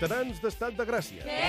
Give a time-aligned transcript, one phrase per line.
[0.00, 1.20] Ciutadans d'estat de Gràcia.
[1.28, 1.48] Què?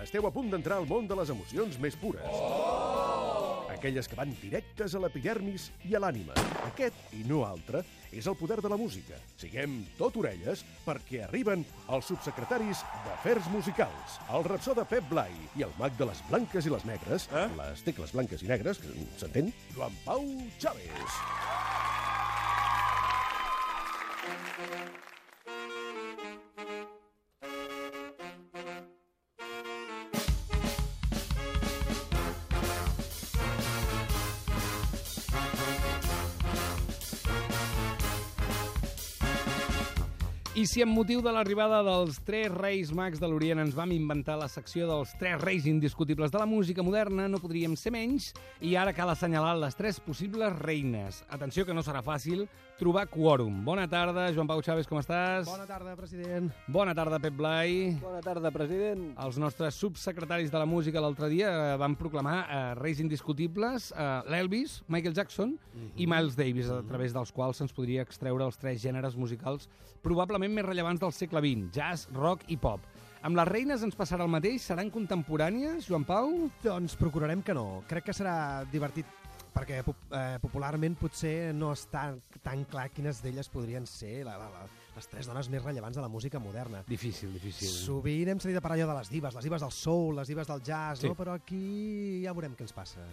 [0.00, 2.24] Esteu a punt d'entrar al món de les emocions més pures.
[2.32, 3.66] Oh!
[3.74, 6.32] Aquelles que van directes a l'epidermis i a l'ànima.
[6.64, 9.18] Aquest, i no altre, és el poder de la música.
[9.36, 15.68] Siguem tot orelles perquè arriben els subsecretaris d'Afers Musicals, el rapsó de Pep Blai i
[15.68, 17.50] el mag de les blanques i les negres, eh?
[17.60, 18.80] les tecles blanques i negres,
[19.20, 19.52] s'entén?
[19.76, 20.24] Joan Pau
[20.56, 21.20] Chávez.
[40.54, 44.36] I si amb motiu de l'arribada dels tres reis mags de l'Orient ens vam inventar
[44.38, 48.28] la secció dels tres reis indiscutibles de la música moderna, no podríem ser menys,
[48.62, 51.24] i ara cal assenyalar les tres possibles reines.
[51.26, 52.44] Atenció que no serà fàcil
[52.78, 53.62] trobar quòrum.
[53.64, 55.46] Bona tarda, Joan Pau Chaves, com estàs?
[55.46, 56.50] Bona tarda, president.
[56.66, 57.94] Bona tarda, Pep Blai.
[58.02, 59.06] Bona tarda, president.
[59.24, 64.08] Els nostres subsecretaris de la música l'altre dia eh, van proclamar eh, reis indiscutibles eh,
[64.32, 65.90] l'Elvis, Michael Jackson uh -huh.
[65.96, 69.68] i Miles Davis, a través dels quals se'ns podria extreure els tres gèneres musicals
[70.02, 72.80] probablement més rellevants del segle XX, jazz, rock i pop.
[73.22, 74.60] Amb les reines ens passarà el mateix?
[74.62, 76.50] Seran contemporànies, Joan Pau?
[76.62, 77.82] Doncs procurarem que no.
[77.88, 79.06] Crec que serà divertit
[79.54, 82.08] perquè eh, popularment potser no està
[82.42, 84.64] tan clar quines d'elles podrien ser la, la, la,
[84.96, 86.82] les tres dones més rellevants de la música moderna.
[86.88, 87.68] Difícil, difícil.
[87.70, 90.50] Sovint hem sentit a parlar allò de les divas, les divas del soul, les divas
[90.50, 91.08] del jazz, Sí.
[91.08, 91.14] no?
[91.14, 93.06] però aquí ja veurem què ens passa.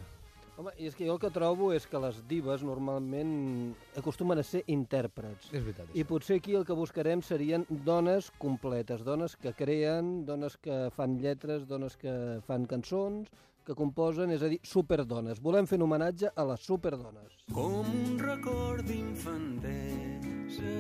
[0.59, 4.43] Home, i és que jo el que trobo és que les divas normalment acostumen a
[4.45, 5.47] ser intèrprets.
[5.53, 6.07] És veritat, I això.
[6.09, 11.65] potser aquí el que buscarem serien dones completes, dones que creen, dones que fan lletres,
[11.69, 12.13] dones que
[12.45, 13.31] fan cançons,
[13.65, 15.39] que composen, és a dir, superdones.
[15.43, 17.37] Volem fer un homenatge a les superdones.
[17.53, 20.75] Com un record d'infantesa,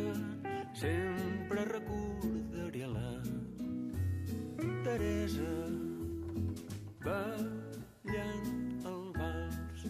[0.73, 3.11] sempre recordaré la
[4.81, 5.53] Teresa
[7.05, 8.47] ballant
[8.89, 9.85] el vals.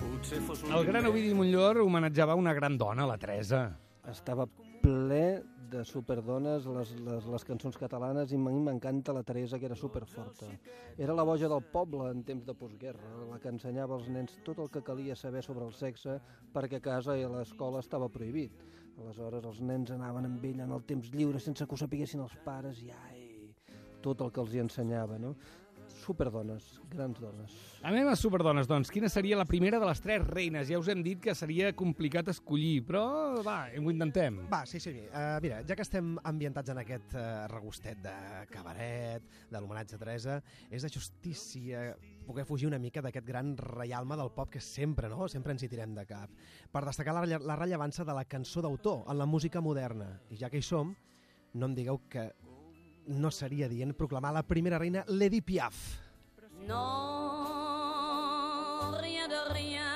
[0.00, 3.68] Potser fos un El gran Ovidi Montllor homenatjava una gran dona, la Teresa.
[4.10, 4.46] Estava
[4.82, 10.48] ple de superdones, les, les, les cançons catalanes, i m'encanta la Teresa, que era superforta.
[10.96, 14.62] Era la boja del poble en temps de postguerra, la que ensenyava als nens tot
[14.62, 16.18] el que calia saber sobre el sexe,
[16.54, 18.64] perquè a casa i a l'escola estava prohibit.
[18.96, 22.36] Aleshores els nens anaven amb ella en el temps lliure sense que ho sapiguessin els
[22.46, 23.26] pares i ai,
[24.02, 25.34] tot el que els hi ensenyava, no?
[26.06, 27.54] Superdones, grans dones.
[27.82, 28.92] Anem a superdones, doncs.
[28.94, 30.68] Quina seria la primera de les tres reines?
[30.70, 33.02] Ja us hem dit que seria complicat escollir, però
[33.42, 34.38] va, ho intentem.
[34.52, 34.92] Va, sí, sí.
[35.10, 38.14] Uh, mira, ja que estem ambientats en aquest uh, regustet de
[38.52, 40.38] cabaret, de l'homenatge a Teresa,
[40.70, 41.88] és de justícia
[42.26, 45.70] poder fugir una mica d'aquest gran reialme del pop que sempre, no?, sempre ens hi
[45.74, 46.30] tirem de cap,
[46.70, 50.20] per destacar la, relle- la rellevància de la cançó d'autor en la música moderna.
[50.30, 50.94] I ja que hi som,
[51.54, 52.30] no em digueu que
[53.06, 55.74] no seria dient proclamar la primera reina Lady Piaf.
[56.66, 56.76] Non,
[59.00, 59.92] rien de rien.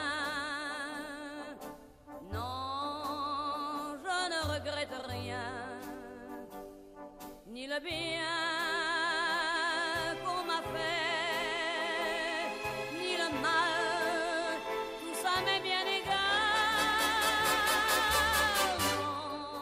[2.33, 5.43] Non, je ne regrette rien.
[7.47, 8.40] Ni le bien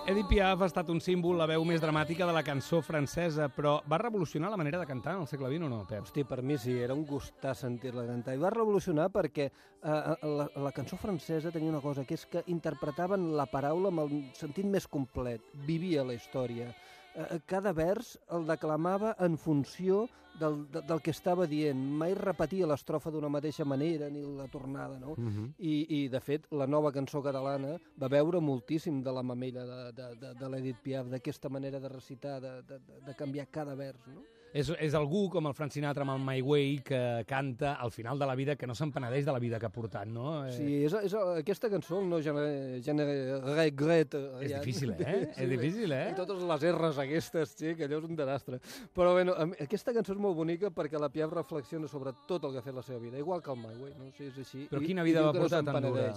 [0.08, 3.74] Edith Piaf ha estat un símbol, la veu més dramàtica de la cançó francesa, però
[3.92, 6.06] va revolucionar la manera de cantar el segle XX o no, Pep?
[6.06, 8.32] Hosti, per mi sí, era un gustar sentir-la cantar.
[8.32, 12.40] I va revolucionar perquè eh, la, la cançó francesa tenia una cosa, que és que
[12.48, 16.70] interpretaven la paraula amb el sentit més complet, vivia la història.
[17.18, 20.04] Eh, cada vers el declamava en funció
[20.38, 21.80] del, de, del que estava dient.
[21.98, 25.16] Mai repetia l'estrofa d'una mateixa manera, ni la tornada, no?
[25.58, 29.80] I, I, de fet, la nova cançó catalana va veure moltíssim de la mamella de,
[29.98, 33.74] de, de, de l'Edith Piaf, d'aquesta manera de recitar, de, de, de- de canviar cada
[33.74, 34.22] vers, no?
[34.56, 38.18] És, és algú com el Frank Sinatra amb el My Way que canta al final
[38.18, 40.46] de la vida, que no se'n penedeix de la vida que ha portat, no?
[40.46, 43.06] Eh, Sí, és, és, aquesta cançó, no gener, gener,
[43.44, 44.16] regret...
[44.40, 45.28] És difícil, eh?
[45.36, 46.10] És difícil, eh?
[46.12, 48.60] I totes les R's aquestes, sí, que allò és un desastre.
[48.96, 52.62] Però, bueno, aquesta cançó és molt bonica perquè la Piaf reflexiona sobre tot el que
[52.62, 54.10] ha fet la seva vida, igual que el My Way, no?
[54.16, 54.66] Sí, és així.
[54.72, 56.08] Però I- quina i vida diu va no portar se'n tan dura?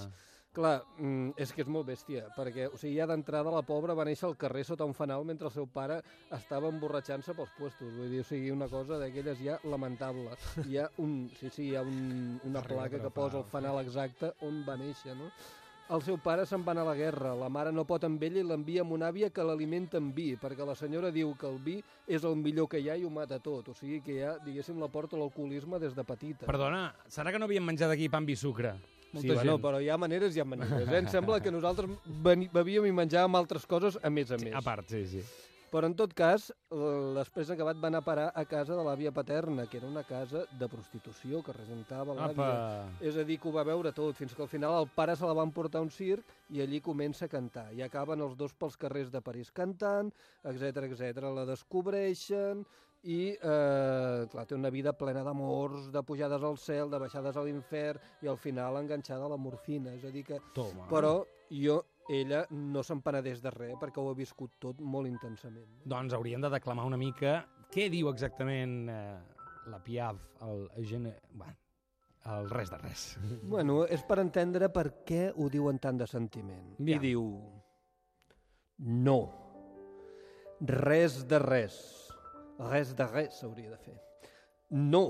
[0.51, 4.03] Clar, mm, és que és molt bèstia, perquè o sigui, ja d'entrada la pobra va
[4.03, 6.01] néixer al carrer sota un fanal mentre el seu pare
[6.35, 7.93] estava emborratxant-se pels puestos.
[7.95, 10.35] Vull dir, o sigui, una cosa d'aquelles ja lamentable.
[10.67, 14.33] Hi ha, un, sí, sí, hi ha un, una placa que posa el fanal, exacte
[14.43, 15.31] on va néixer, no?
[15.91, 18.43] El seu pare se'n va anar a la guerra, la mare no pot amb ell
[18.43, 21.59] i l'envia amb una àvia que l'alimenta amb vi, perquè la senyora diu que el
[21.63, 23.71] vi és el millor que hi ha i ho mata tot.
[23.71, 26.47] O sigui que ja, diguéssim, la porta a l'alcoholisme des de petita.
[26.47, 29.29] Perdona, serà que no havien menjat aquí pa amb vi i sucre?
[29.29, 30.87] Sí, bueno, però hi ha maneres i hi ha maneres.
[30.87, 30.99] Eh?
[31.01, 31.89] Em sembla que nosaltres
[32.53, 34.55] bevíem i menjàvem altres coses a més a més.
[34.55, 35.23] A part, sí, sí.
[35.71, 36.49] Però en tot cas,
[37.15, 40.43] després acabat va anar a parar a casa de l'àvia paterna, que era una casa
[40.59, 42.89] de prostitució que regentava l'àvia.
[42.99, 45.25] És a dir, que ho va veure tot, fins que al final el pare se
[45.25, 47.69] la van portar a un circ i allí comença a cantar.
[47.71, 50.11] I acaben els dos pels carrers de París cantant,
[50.43, 51.23] etc etc.
[51.31, 52.65] La descobreixen
[53.03, 57.45] i, eh, clar, té una vida plena d'amors, de pujades al cel, de baixades a
[57.47, 59.95] l'infern i al final enganxada a la morfina.
[59.95, 60.37] És a dir que...
[60.53, 60.85] Toma.
[60.91, 61.79] Però jo,
[62.09, 65.81] ella, no se'n penedeix de res perquè ho ha viscut tot molt intensament.
[65.85, 69.19] Doncs hauríem de declamar una mica què diu exactament eh,
[69.71, 71.13] la Piaf, el, gene...
[71.31, 71.55] bueno,
[72.25, 73.05] el res de res.
[73.53, 76.75] Bueno, és per entendre per què ho diuen tant de sentiment.
[76.79, 76.95] Ja.
[76.95, 77.25] I diu...
[78.81, 79.19] No.
[80.65, 81.75] Res de res.
[82.61, 83.97] Res de res s'hauria de fer.
[84.73, 85.05] No.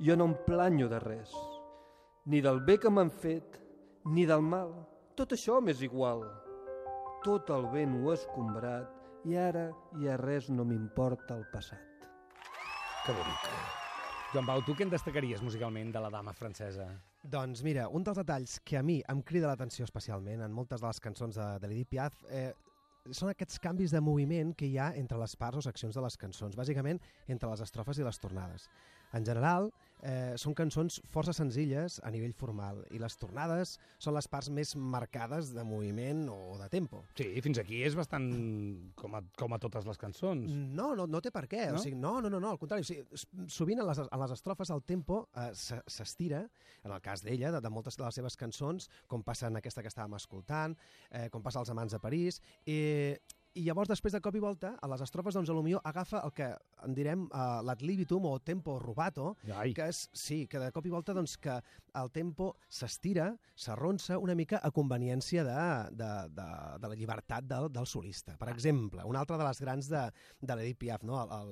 [0.00, 1.34] Jo no em planyo de res.
[2.32, 3.60] Ni del bé que m'han fet,
[4.08, 4.72] ni del mal.
[5.14, 6.24] Tot això m'és igual.
[7.22, 9.68] Tot el vent ho ha escombrat i ara
[10.02, 12.10] ja res no m'importa el passat.
[13.04, 13.46] Que bonic.
[14.32, 16.88] Joan Pau, tu què en destacaries musicalment de la dama francesa?
[17.30, 20.90] Doncs mira, un dels detalls que a mi em crida l'atenció especialment en moltes de
[20.90, 22.48] les cançons de, de l'Edith Piaf eh,
[23.14, 26.18] són aquests canvis de moviment que hi ha entre les parts o seccions de les
[26.18, 28.66] cançons, bàsicament entre les estrofes i les tornades.
[29.14, 29.68] En general,
[30.04, 34.74] eh, són cançons força senzilles a nivell formal i les tornades són les parts més
[34.76, 37.04] marcades de moviment o de tempo.
[37.16, 38.26] Sí, fins aquí és bastant
[38.98, 40.50] com a, com a totes les cançons.
[40.50, 41.68] No, no, no té per què.
[41.70, 41.78] No?
[41.78, 42.84] O sigui, no, no, no, no, al contrari.
[42.84, 43.06] O sigui,
[43.48, 46.42] sovint en les, en les estrofes el tempo eh, se- s'estira,
[46.84, 49.80] en el cas d'ella, de, de moltes de les seves cançons, com passa en aquesta
[49.86, 50.76] que estàvem escoltant,
[51.10, 53.14] eh, com passa als Amants de París, i,
[53.54, 56.48] i llavors, després de cop i volta, a les estrofes, doncs, potser agafa el que
[56.86, 59.72] en direm uh, l'ad libitum o tempo rubato, Ai.
[59.76, 61.54] que és, sí, que de cop i volta doncs, que
[62.00, 65.54] el tempo s'estira, s'arronsa una mica a conveniència de,
[65.94, 66.48] de, de,
[66.82, 68.34] de la llibertat del, del solista.
[68.40, 70.02] Per exemple, una altra de les grans de,
[70.42, 71.22] de l'Edith Piaf, no?
[71.22, 71.48] El, el...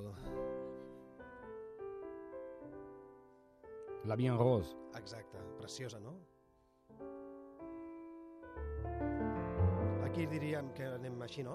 [4.11, 4.75] La Bien Rose.
[4.99, 6.19] Exacte, preciosa, no?
[10.13, 11.55] Aquí diríem que anem així, no?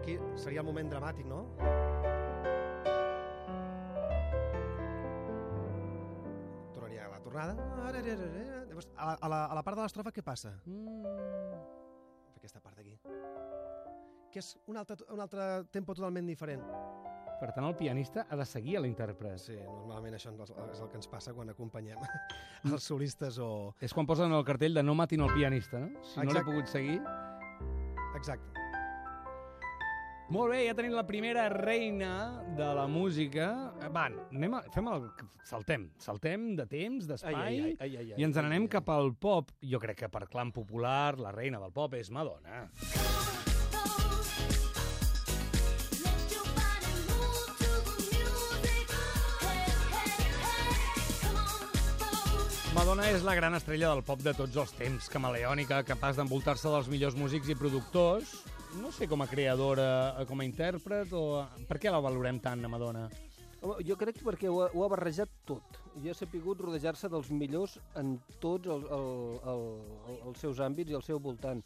[0.00, 1.44] Aquí seria el moment dramàtic, no?
[7.32, 7.54] Tornada.
[8.68, 10.52] Llavors, a la, a la, a la part de l'estrofa què passa?
[12.36, 12.96] Aquesta part d'aquí.
[14.32, 16.62] Que és un altre, un altre tempo totalment diferent.
[17.42, 19.40] Per tant, el pianista ha de seguir a l'intèrpret.
[19.42, 21.98] Sí, normalment això és el- que ens passa quan acompanyem
[22.70, 23.74] els solistes o...
[23.82, 26.02] És quan posen el cartell de no matin el pianista, no?
[26.06, 26.50] Si no l'he Exacte.
[26.50, 27.00] pogut seguir...
[28.14, 28.61] Exacte.
[30.30, 33.48] Molt bé, ja tenim la primera reina de la música.
[33.82, 35.08] Eh, Va, anem a, fem el...
[35.44, 35.88] Saltem.
[36.00, 39.50] Saltem de temps, d'espai, Ai, ai, ai, ai, ai, i ens n'anem cap al pop.
[39.60, 42.62] Jo crec que per clam popular, la reina del pop és Madonna.
[52.72, 56.88] Madonna és la gran estrella del pop de tots els temps, camaleònica, capaç d'envoltar-se dels
[56.88, 58.32] millors músics i productors.
[58.80, 61.42] No sé, com a creadora, eh, com a intèrpret, o...
[61.68, 63.04] Per què la valorem tant, a Madonna?
[63.86, 65.76] Jo crec que perquè ho ha, ho ha barrejat tot.
[66.00, 69.06] I ha sapigut rodejar-se dels millors en tots el, el,
[69.52, 69.66] el,
[70.08, 71.60] el, els seus àmbits i al seu voltant.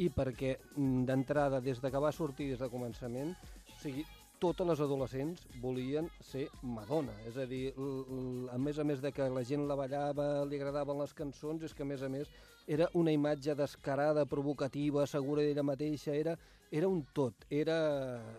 [0.00, 3.34] I perquè, mm, d'entrada, des de que va sortir des de començament,
[3.66, 4.06] o sigui,
[4.42, 7.14] totes les adolescents volien ser Madonna.
[7.28, 10.98] És a dir, a més a més de que la gent la ballava, li agradaven
[11.02, 12.30] les cançons, és que a més a més
[12.66, 16.36] era una imatge descarada, provocativa, segura d'ella mateixa, era,
[16.70, 17.46] era un tot.
[17.50, 17.78] Era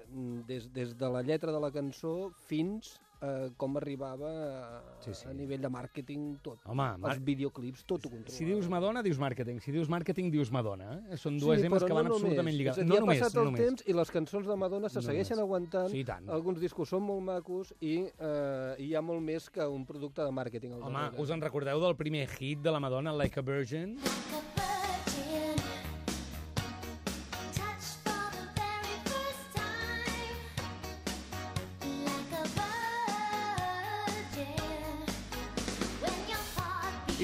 [0.10, 5.14] mm, des, des de la lletra de la cançó fins a com arribava a, Sí,
[5.16, 5.28] sí.
[5.30, 6.60] a nivell de màrqueting tot.
[6.66, 8.36] Home, mar- Els videoclips, tot ho controlava.
[8.36, 9.62] Si dius Madonna, dius màrqueting.
[9.64, 10.90] Si dius màrqueting, dius Madonna.
[11.10, 11.18] Eh?
[11.18, 12.58] Són dues sí, emes que van no absolutament només.
[12.60, 12.78] lligades.
[12.78, 13.66] És a dir, no ha només, passat no el només.
[13.66, 15.48] temps i les cançons de Madonna se No segueixen només.
[15.50, 15.90] aguantant.
[15.92, 16.30] Sí, tant.
[16.30, 20.32] Alguns discos són molt macos i eh, hi ha molt més que un producte de
[20.32, 20.74] màrqueting.
[20.74, 21.22] Home, darrere.
[21.22, 23.96] us en recordeu del primer hit de la Madonna, Like a Virgin?
[23.96, 24.53] like a virgin.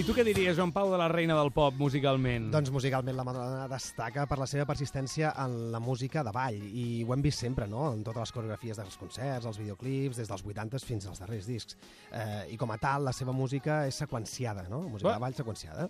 [0.09, 2.47] Tu què diries, Joan Pau, de la reina del pop, musicalment?
[2.49, 7.03] Doncs musicalment la Madonna destaca per la seva persistència en la música de ball i
[7.05, 10.41] ho hem vist sempre, no?, en totes les coreografies dels concerts, els videoclips, des dels
[10.41, 11.77] 80s fins als darrers discs.
[12.09, 15.19] Eh, I com a tal, la seva música és seqüenciada, no?, música Clar.
[15.19, 15.85] de ball seqüenciada.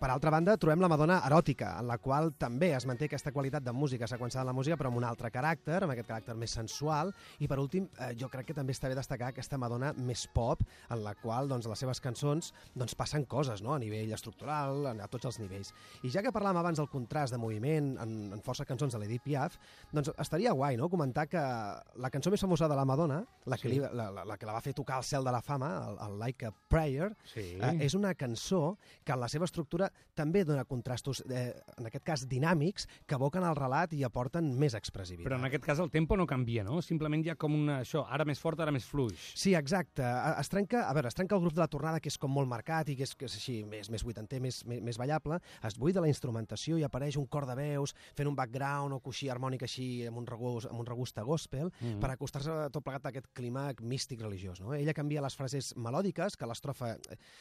[0.00, 3.62] Per altra banda, trobem la Madonna eròtica, en la qual també es manté aquesta qualitat
[3.62, 6.58] de música seqüenciada en la música, però amb un altre caràcter, amb aquest caràcter més
[6.58, 10.26] sensual, i per últim, eh, jo crec que també està bé destacar aquesta Madonna més
[10.34, 14.86] pop, en la qual doncs, les seves cançons doncs, passen coses, no?, a nivell estructural,
[14.86, 15.72] a, a tots els nivells.
[16.02, 19.22] I ja que parlàvem abans del contrast de moviment en, en força cançons de l'Edith
[19.24, 19.58] Piaf,
[19.92, 23.68] doncs estaria guai, no?, comentar que la cançó més famosa de la Madonna, la que,
[23.68, 23.74] Sí.
[23.74, 25.98] li, la, la, la que la va fer tocar al cel de la fama, el,
[26.08, 27.56] el Like a Prayer, Sí.
[27.60, 32.04] eh, és una cançó que en la seva estructura també dona contrastos, eh, en aquest
[32.04, 35.26] cas dinàmics, que evoquen el relat i aporten més expressivitat.
[35.28, 36.80] Però en aquest cas el tempo no canvia, no?
[36.82, 39.16] Simplement hi ha com una, això, ara més fort, ara més fluix.
[39.34, 40.04] Sí, exacte.
[40.40, 42.48] Es trenca, a veure, es trenca el grup de la tornada, que és com molt
[42.48, 45.40] marcat i que és, que és així, més, més vuitanter, més, més, més ballable.
[45.66, 49.30] Es buida la instrumentació i apareix un cor de veus fent un background o coixí
[49.32, 52.00] harmònic així amb un regust, amb un regust a gospel Mm.
[52.02, 54.60] per acostar-se tot plegat a aquest clima místic religiós.
[54.60, 54.74] No?
[54.76, 56.90] Ella canvia les frases melòdiques, que a l'estrofa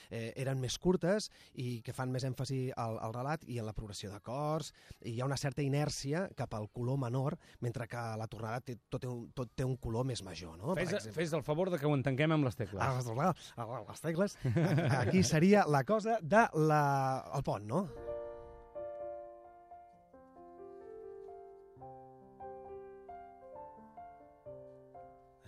[0.10, 1.29] eh, eren més curtes
[1.60, 4.72] i que fan més èmfasi al, al relat i en la progressió d'acords.
[5.03, 8.77] I hi ha una certa inèrcia cap al color menor, mentre que la tornada té,
[8.88, 10.56] tot, té un, tot té un color més major.
[10.62, 10.75] No?
[10.79, 12.79] Fes, fes el favor de que ho entenguem amb les tecles.
[12.79, 13.51] Ah, les, les,
[13.89, 14.38] les tecles.
[15.01, 17.25] Aquí seria la cosa de la...
[17.34, 17.79] el pont, no?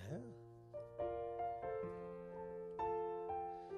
[0.01, 0.17] Eh?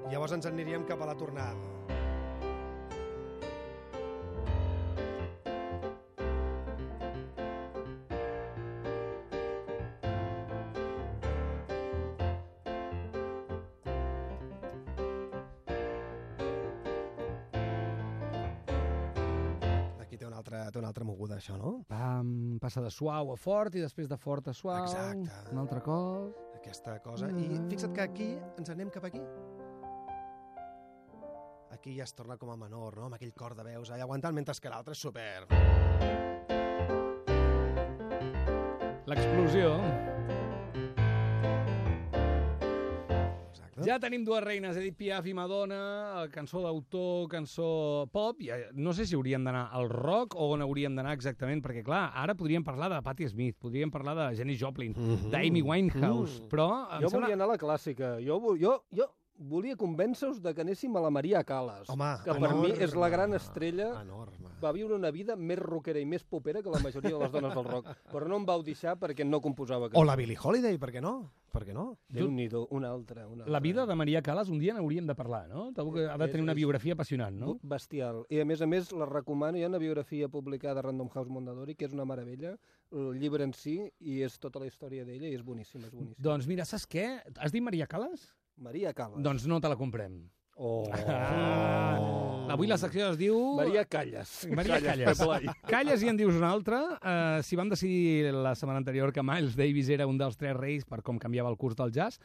[0.07, 1.92] Llavors ens aniríem cap a la tornada.
[20.53, 21.83] Altra, té una altra moguda, això, no?
[21.89, 24.83] Pam, passa de suau a fort i després de fort a suau.
[24.83, 25.53] Exacte.
[25.53, 26.39] Un altre cop.
[26.63, 27.27] aquesta cosa.
[27.27, 29.19] I fixa't que aquí ens anem cap aquí.
[31.73, 33.09] Aquí ja es torna com a menor, no?
[33.09, 35.43] Amb aquell cor de veus allà aguantant, mentre que l'altre és super...
[39.03, 39.75] L'explosió.
[39.75, 40.12] Exacte.
[43.85, 48.39] Ja tenim dues reines, Edith Piaf i Madonna, eh, cançó d'autor, cançó pop.
[48.41, 51.83] I, eh, no sé si hauríem d'anar al rock o on hauríem d'anar exactament, perquè,
[51.83, 55.29] clar, ara podríem parlar de Patti Smith, podríem parlar de Janis Joplin, Mhm.
[55.31, 56.47] d'Amy Winehouse, Mm.
[56.49, 57.27] però Jo sembla...
[57.27, 58.17] volia anar a la clàssica.
[58.25, 62.53] Jo, jo, jo volia convèncer-vos de que anéssim a la Maria Callas, Home, que per
[62.55, 64.42] mi és la gran enorme, estrella Enorme.
[64.63, 67.53] Va viure una vida més rockera i més popera que la majoria de les dones
[67.53, 70.93] del rock, però no em vau deixar perquè no composava O la Billie Holiday, per
[70.95, 71.15] què no?
[71.53, 71.99] Per què no?
[72.09, 73.53] Déu-n'hi-do, una altra, una altra.
[73.53, 75.67] La vida de Maria Callas un dia n'hauríem de parlar, no?
[75.77, 77.59] Trobo que ha de tenir una biografia apassionant, no?
[77.61, 78.23] Bestial.
[78.33, 81.29] I a més a més la recomano, hi ha una biografia publicada a Random House
[81.29, 82.55] Mondadori, que és una meravella,
[82.91, 86.23] el llibre en si, i és tota la història d'ella, i és boníssima, és boníssima.
[86.25, 87.05] Doncs mira, saps què?
[87.37, 88.31] Has dit Maria Callas?
[88.57, 89.21] Maria Callas.
[89.21, 90.23] Doncs no te la comprem.
[90.55, 90.85] Oh.
[90.93, 92.47] Ah.
[92.53, 93.37] Avui la secció es diu...
[93.57, 94.43] Maria Callas.
[94.53, 95.17] Maria Callas.
[95.17, 95.47] Pep Blai.
[95.65, 96.81] Calles i en dius una altra.
[96.99, 100.85] Uh, si vam decidir la setmana anterior que Miles Davis era un dels tres reis
[100.85, 102.19] per com canviava el curs del jazz,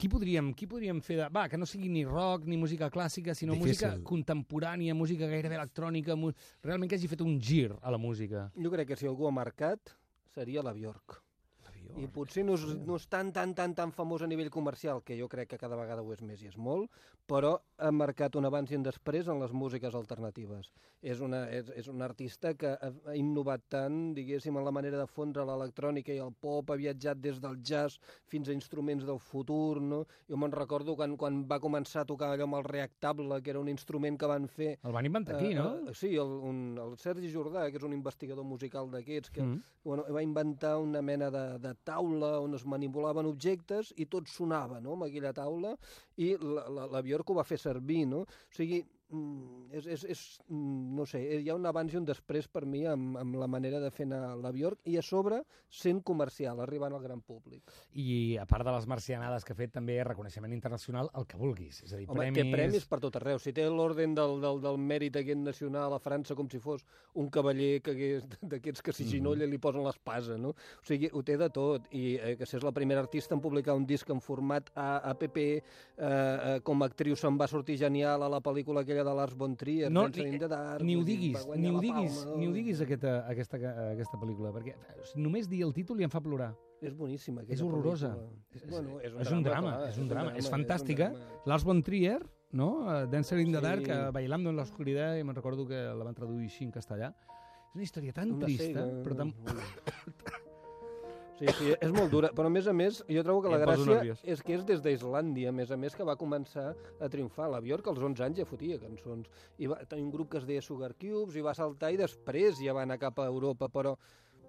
[0.00, 1.26] qui podríem, qui podríem fer de...
[1.34, 3.90] Va, que no sigui ni rock ni música clàssica, sinó Difícil.
[3.90, 6.32] música contemporània, música gairebé electrònica, mu...
[6.64, 8.48] realment que hagi fet un gir a la música.
[8.56, 9.92] Jo crec que si algú ha marcat
[10.32, 11.20] seria la Bjork.
[11.96, 15.18] I potser no és, no és tan, tan, tan, tan famós a nivell comercial, que
[15.18, 16.90] jo crec que cada vegada ho és més i és molt,
[17.28, 20.70] però ha marcat un abans i un després en les músiques alternatives.
[21.02, 24.98] És una, és, és una artista que ha, ha innovat tant, diguéssim, en la manera
[24.98, 27.98] de fondre l'electrònica i el pop, ha viatjat des del jazz
[28.30, 30.04] fins a instruments del futur, no?
[30.28, 33.60] Jo me'n recordo quan, quan va començar a tocar allò amb el reactable, que era
[33.60, 35.90] un instrument que van fer El van inventar aquí, Eh, no?
[35.90, 39.62] eh, sí, el, un, el Sergi Jordà, que és un investigador musical d'aquests, que Mm.
[39.84, 44.80] bueno, va inventar una mena de, de taula on es manipulaven objectes i tot sonava
[44.80, 45.74] no, amb aquella taula
[46.16, 48.24] i la, la, la Bjork ho va fer servir, no?
[48.26, 48.82] O sigui,
[49.72, 52.84] és, és, és, mm, no sé, hi ha un abans i un després per mi
[52.88, 55.42] amb, amb la manera de fer anar la Bjork i a sobre
[55.72, 57.72] sent comercial, arribant al gran públic.
[57.96, 61.82] I a part de les marcianades que ha fet, també reconeixement internacional, el que vulguis.
[61.86, 62.38] És a dir, Home, premis...
[62.38, 63.40] té premis per tot arreu.
[63.40, 66.84] Si té l'orden del, del, del mèrit aquest nacional a França com si fos
[67.18, 70.52] un cavaller d'aquests que s'hi ginolla i li posen l'espasa, no?
[70.52, 71.88] O sigui, ho té de tot.
[71.96, 75.56] I eh, que és la primera artista en publicar un disc en format APP, eh,
[76.02, 79.56] eh, com a actriu se'n va sortir genial a la pel·lícula aquella de Lars von
[79.56, 82.80] Trier, No, ni- the Dark, Ni ho diguis, ni ho diguis, Palma, ni ho diguis
[82.80, 83.56] aquesta, aquesta,
[83.92, 84.74] aquesta pel·lícula, perquè
[85.16, 86.54] només dir el títol ja em fa plorar.
[86.82, 88.16] És boníssima, És horrorosa.
[88.52, 91.12] És, bueno, és un, és un drama, és un drama, és fantàstica.
[91.46, 92.20] Lars von Trier,
[92.52, 92.70] no?
[93.02, 93.64] Eh, Dancer in the Sí.
[93.64, 96.72] Dark, eh, Bailando en la oscuridad, i me'n recordo que la van traduir així en
[96.72, 97.14] castellà.
[97.70, 99.32] És una història tan Una trista, cega, però tan...
[101.38, 104.16] Sí, sí, és molt dura, però a més a més jo trobo que la gràcia
[104.22, 107.48] és que és des d'Islàndia, a més a més, que va començar a triomfar.
[107.50, 109.30] La Björk als 11 anys ja fotia cançons.
[109.58, 112.60] I va tenir un grup que es deia Sugar Cubes i va saltar i després
[112.60, 113.96] ja va anar cap a Europa, però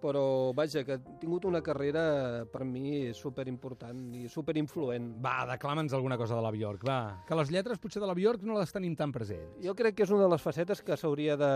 [0.04, 5.14] però vaja, que ha tingut una carrera per mi superimportant i superinfluent.
[5.24, 7.00] Va, declama'ns alguna cosa de la Bjork, va.
[7.28, 9.56] Que les lletres potser de la Bjork no les tenim tan presents.
[9.64, 11.54] Jo crec que és una de les facetes que s'hauria de,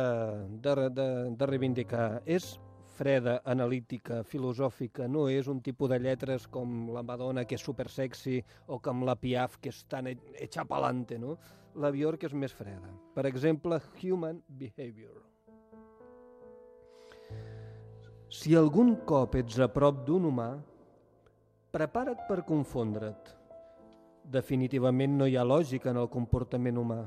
[0.64, 2.08] de, de, de reivindicar.
[2.24, 2.54] És
[2.98, 7.88] freda, analítica, filosòfica, no és un tipus de lletres com la Madonna, que és super
[7.94, 11.38] sexy, o com la Piaf, que és tan e- hecha pa'lante, no?
[11.78, 12.90] La Bjork és més freda.
[13.14, 15.22] Per exemple, Human Behavior.
[18.28, 20.50] Si algun cop ets a prop d'un humà,
[21.72, 23.30] prepara't per confondre't.
[24.28, 27.06] Definitivament no hi ha lògica en el comportament humà.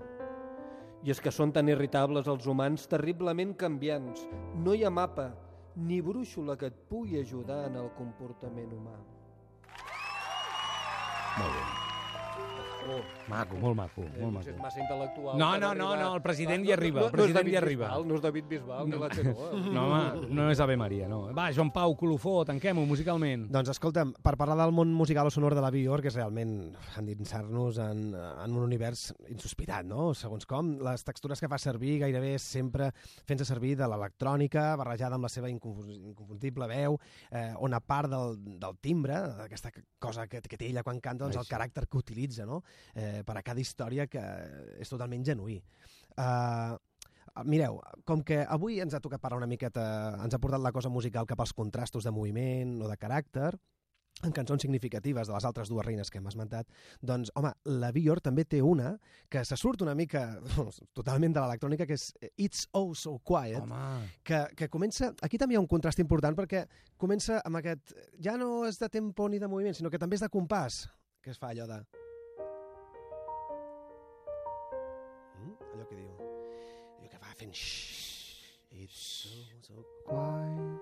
[1.04, 4.24] I és que són tan irritables els humans, terriblement canviants.
[4.64, 5.28] No hi ha mapa,
[5.76, 8.98] ni brúixola que et pugui ajudar en el comportament humà.
[12.90, 14.62] Oh, Maco, molt maco, eh, molt és maco.
[14.64, 15.36] massa intel·lectual.
[15.38, 17.86] No, no, no, no, el president Va, hi arriba, el és president David hi arriba.
[17.86, 19.50] Bisbal, no és David Bisbal, ni la Xenoa.
[19.70, 21.20] No, home, no és Ave Maria, no.
[21.36, 23.44] Va, Joan Pau, colofó, tanquem-ho musicalment.
[23.54, 26.56] Doncs escolta'm, per parlar del món musical o sonor de la Bjork és realment
[26.98, 30.10] endinsar-nos en, en un univers insospirat, no?
[30.18, 32.90] Segons com, les textures que fa servir gairebé sempre
[33.28, 36.98] fent-se servir de l'electrònica barrejada amb la seva inconfundible veu,
[37.30, 39.70] eh, on a part del, del timbre, aquesta
[40.02, 42.64] cosa que, que té ella quan canta, doncs el caràcter que utilitza, no?
[42.94, 44.22] Eh, per a cada història que
[44.82, 45.60] és totalment genuí.
[46.18, 46.74] Uh,
[47.46, 49.84] Mireu, com que avui ens ha tocat parlar una miqueta,
[50.18, 53.52] ens ha portat la cosa musical cap als contrastos de moviment o de caràcter,
[54.26, 56.68] en cançons significatives de les altres dues reines que hem esmentat,
[57.00, 58.92] doncs, home, la Björk també té una
[59.32, 60.24] que se surt una mica
[60.98, 65.14] totalment de l'electrònica, que és It's Oh So Quiet, Home, que, que comença...
[65.24, 66.66] Aquí també hi ha un contrast important perquè
[67.00, 67.96] comença amb aquest...
[68.20, 70.84] Ja no és de tempo ni de moviment, sinó que també és de compàs,
[71.24, 71.82] que es fa allò de...
[77.50, 77.56] Fent...
[77.56, 78.34] Shhh,
[78.70, 79.28] it's so,
[79.66, 80.80] so quiet.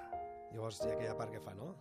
[0.52, 1.74] Llavors hi ha aquella part que fa, no?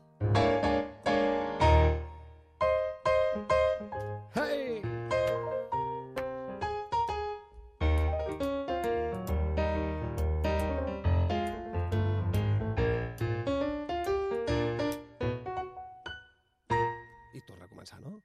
[17.44, 18.22] I torna a començar, no?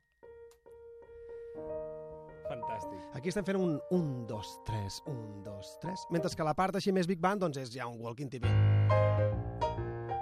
[2.48, 3.00] Fantàstic.
[3.18, 6.94] Aquí estem fent un 1, 2, 3, 1, 2, 3, mentre que la part així
[6.96, 8.48] més Big Band doncs és ja un walking TV.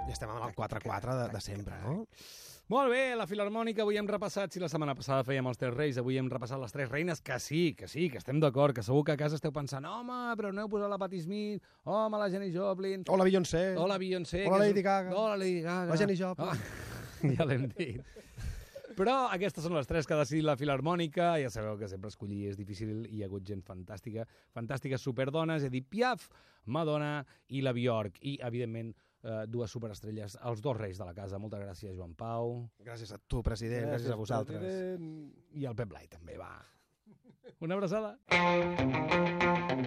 [0.07, 2.07] I estem amb el 4-4 de, de sempre, no?
[2.67, 5.99] Molt bé, la Filarmònica, avui hem repassat, si la setmana passada fèiem els tres reis,
[6.01, 9.05] avui hem repassat les tres reines, que sí, que sí, que estem d'acord, que segur
[9.07, 12.27] que a casa esteu pensant, home, però no heu posat la Patti Smith, home, la
[12.33, 13.63] Jenny Joplin, Hola, Beyoncé.
[13.79, 14.43] hola Beyoncé...
[14.49, 15.15] Hola, que és- Lady Gaga.
[15.15, 15.93] Hola Lady Gaga.
[15.93, 16.49] La Jenny Joplin.
[16.49, 18.03] Ah, ja l'hem dit.
[18.97, 22.47] Però aquestes són les tres que ha decidit la Filarmònica, ja sabeu que sempre escollir
[22.49, 24.25] és difícil, hi ha hagut gent fantàstica,
[24.57, 26.25] fantàstiques superdones, Edith Piaf,
[26.73, 27.19] Madonna
[27.53, 28.89] i la Bjork, i, evidentment,
[29.21, 31.37] eh, dues superestrelles, els dos reis de la casa.
[31.37, 32.63] Moltes gràcies, Joan Pau.
[32.81, 34.63] Gràcies a tu, president, gràcies, a vosaltres.
[34.65, 35.29] president.
[35.53, 36.55] I el Pep Blai també, va.
[37.59, 38.17] Una abraçada.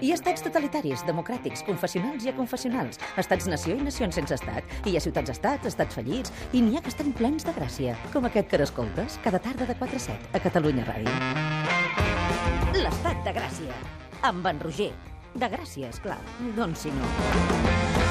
[0.01, 4.65] Hi ha estats totalitaris, democràtics, confessionals i aconfessionals, estats-nació i nacions sense estat.
[4.89, 8.49] Hi ha ciutats-estats, estats fallits, i n'hi ha que estan plens de gràcia, com aquest
[8.51, 11.13] que escoltes cada tarda de 4 a 7 a Catalunya Ràdio.
[12.81, 13.81] L'estat de Gràcia,
[14.23, 14.93] amb en Roger.
[15.35, 16.19] De Gràcia, clar,
[16.57, 18.10] doncs si no.